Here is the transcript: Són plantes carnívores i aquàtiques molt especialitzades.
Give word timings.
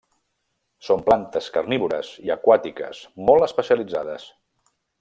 Són 0.85 1.03
plantes 1.09 1.49
carnívores 1.57 2.09
i 2.29 2.33
aquàtiques 2.37 3.03
molt 3.29 3.47
especialitzades. 3.49 4.27